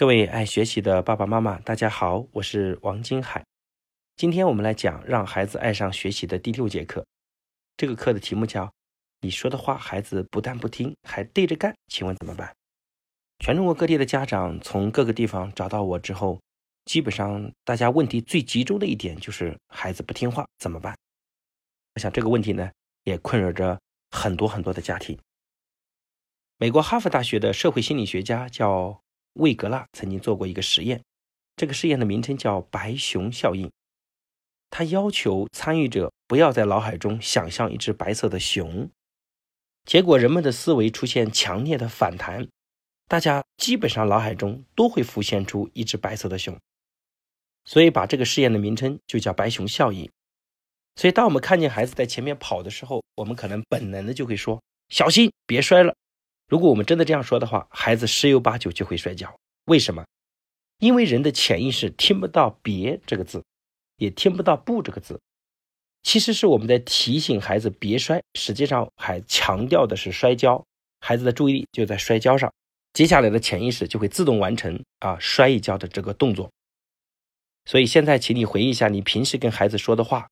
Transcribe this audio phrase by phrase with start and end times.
[0.00, 3.44] 各位爱学习的爸爸妈妈，大家好，我是王金海。
[4.16, 7.04] 今天我们来讲让孩子爱上学习的第六节课。
[7.76, 8.72] 这个课的题目叫
[9.20, 12.50] “你说的话孩子不但不听，还对着干，请问怎么办？”
[13.40, 16.40] 全中国各地的家长从各个地方找到我之后，
[16.86, 20.96] 基本上大家问题最集中的一点就是孩子不听话怎么办？
[21.96, 22.70] 我想这个问题呢，
[23.04, 23.78] 也困扰着
[24.10, 25.18] 很多很多的家庭。
[26.56, 28.98] 美国哈佛大学的社会心理学家叫。
[29.34, 31.02] 魏格纳曾经做过一个实验，
[31.56, 33.70] 这个实验的名称叫“白熊效应”。
[34.70, 38.88] 他要求参与者不要在脑海中想象一只白色的熊，
[39.84, 42.48] 结果人们的思维出现强烈的反弹，
[43.08, 46.56] 大家基本上脑海中都会浮现出一只白色的熊，
[47.64, 50.10] 所以把这个实验的名称就叫“白熊效应”。
[50.96, 55.94] 所以，当我们看见孩子在前面跑的时候，我们可能本能的就会说：“小心，别摔了。”
[56.50, 59.32] 如果我们真的这样说的话，孩子十有八九就会摔跤。
[59.66, 60.04] 为什么？
[60.80, 63.44] 因为人的潜意识听不到“别”这个字，
[63.98, 65.20] 也听不到“不”这个字，
[66.02, 70.66] 其实是我们在提醒孩子别摔，实际上还强调的是摔跤。
[70.98, 72.52] 孩子的注意力就在摔跤上，
[72.94, 76.50] 接下来的潜意识就会自动完成啊摔一跤的这个动作。
[77.64, 80.26] 所以现在，请你回忆一下，你平时跟孩子说的话，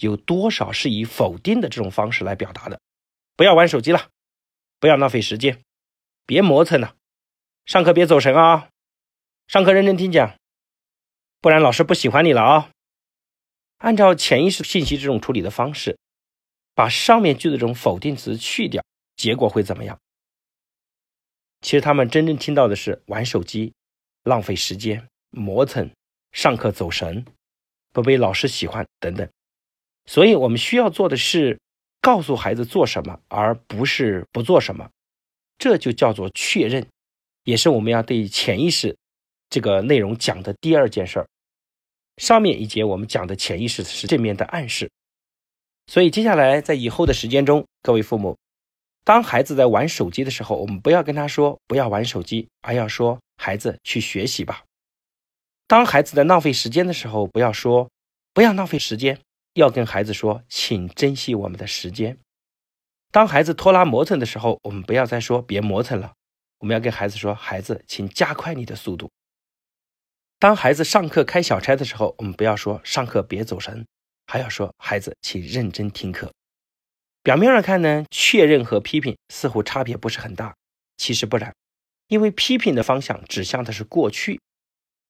[0.00, 2.78] 有多少是以否定的这种方式来表达的？
[3.34, 4.08] 不要玩手机了。
[4.80, 5.60] 不要浪费时间，
[6.24, 6.94] 别磨蹭了，
[7.66, 8.68] 上课别走神啊！
[9.48, 10.36] 上课认真听讲，
[11.40, 12.70] 不然老师不喜欢你了啊！
[13.78, 15.98] 按照潜意识信息这种处理的方式，
[16.74, 18.84] 把上面句子中否定词去掉，
[19.16, 19.98] 结果会怎么样？
[21.60, 23.72] 其实他们真正听到的是玩手机、
[24.22, 25.90] 浪费时间、磨蹭、
[26.30, 27.26] 上课走神、
[27.92, 29.28] 不被老师喜欢等等。
[30.06, 31.58] 所以我们需要做的是。
[32.00, 34.88] 告诉孩子做什么，而不是不做什么，
[35.58, 36.86] 这就叫做确认，
[37.44, 38.96] 也是我们要对潜意识
[39.50, 41.28] 这个内容讲的第二件事儿。
[42.16, 44.90] 上面一节我们讲的潜意识是正面的暗示，
[45.86, 48.36] 所以接下来在以后的时间中，各位父母，
[49.04, 54.64] 当孩子在玩手机的时候，我们不要跟他说不要玩手机，而要说孩子去学习吧。
[55.66, 57.88] 当孩子在浪费时间的时候，不要说
[58.32, 59.20] 不要浪费时间。
[59.58, 62.16] 要跟孩子说，请珍惜我们的时间。
[63.10, 66.14] 当孩子拖拉磨蹭的时候，我们不要再说别磨蹭了，
[66.58, 69.10] 我们要跟孩子说，孩子，请加快你的速度。
[70.38, 73.84] 当孩子上课开小差的时候，我们不要说上课别走神，
[74.28, 76.32] 还要说孩子，请认真听课。
[77.24, 80.54] 表面上看呢，确认和批评似乎差别不是很大，
[80.98, 81.52] 其实不然，
[82.06, 84.40] 因为批评的方向指向的是过去，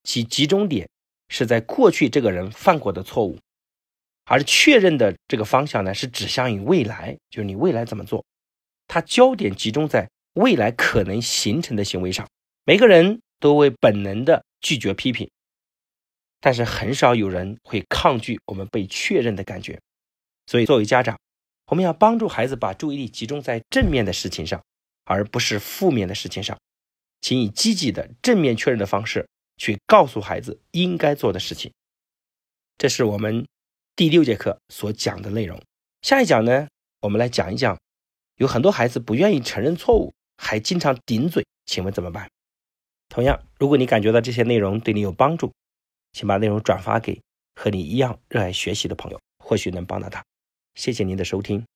[0.04, 0.88] 其集中点
[1.28, 3.38] 是在过去这个人犯过的错误。
[4.30, 8.22] 而确认的这个方向呢，是指向于未来，就是你未来怎么做，
[8.86, 12.28] 它焦点集中在未来可能形成的行为上。
[12.64, 15.30] 每个人都会本能的拒绝批评，
[16.40, 19.80] 但是很少有人会抗拒我们被确认的感觉。
[20.46, 21.18] 所以，作为家长，
[21.68, 24.62] 我们要帮助孩子把注意力集中在正面的事情上，
[25.04, 26.58] 而不是负面的事情上。
[27.22, 31.72] 请以积极的正面确认的方式去告诉孩子应该做的事情。
[32.76, 33.46] 这是我们。
[33.98, 35.60] 第六节课所讲的内容，
[36.02, 36.68] 下一讲呢，
[37.00, 37.76] 我们来讲一讲，
[38.36, 42.30] 有很多孩子不愿意承认错误，还经常顶嘴，请问怎么办？
[43.08, 45.52] 同样，如果你感觉到这些内容对你有帮助，
[46.12, 47.20] 请把内容转发给
[47.56, 50.24] 和你一样热爱学习的朋友，或许能帮到他。
[50.76, 51.66] 谢谢您的收听。